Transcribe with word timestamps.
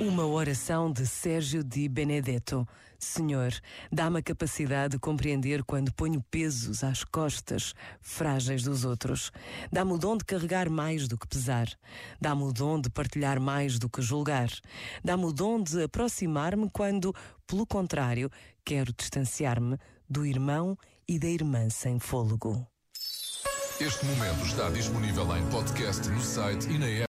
Uma 0.00 0.24
oração 0.24 0.90
de 0.90 1.06
Sérgio 1.06 1.62
Di 1.62 1.86
Benedetto. 1.86 2.66
Senhor, 2.98 3.52
dá-me 3.92 4.20
a 4.20 4.22
capacidade 4.22 4.92
de 4.92 4.98
compreender 4.98 5.62
quando 5.62 5.92
ponho 5.92 6.22
pesos 6.30 6.82
às 6.82 7.04
costas 7.04 7.74
frágeis 8.00 8.62
dos 8.62 8.86
outros. 8.86 9.30
Dá-me 9.70 9.92
o 9.92 9.98
dom 9.98 10.16
de 10.16 10.24
carregar 10.24 10.70
mais 10.70 11.06
do 11.06 11.18
que 11.18 11.28
pesar. 11.28 11.68
Dá-me 12.18 12.44
o 12.44 12.52
dom 12.52 12.80
de 12.80 12.88
partilhar 12.88 13.38
mais 13.38 13.78
do 13.78 13.90
que 13.90 14.00
julgar. 14.00 14.48
Dá-me 15.04 15.26
o 15.26 15.32
dom 15.34 15.62
de 15.62 15.82
aproximar-me 15.82 16.70
quando, 16.70 17.14
pelo 17.46 17.66
contrário, 17.66 18.30
quero 18.64 18.94
distanciar-me 18.94 19.76
do 20.08 20.24
irmão 20.24 20.78
e 21.06 21.18
da 21.18 21.28
irmã 21.28 21.68
sem 21.68 21.98
fôlego. 21.98 22.66
Este 23.78 24.04
momento 24.04 24.44
está 24.44 24.68
disponível 24.70 25.36
em 25.36 25.46
podcast 25.50 26.08
no 26.08 26.20
site 26.20 26.68
e 26.70 26.78
na 26.78 26.86
app. 26.86 26.98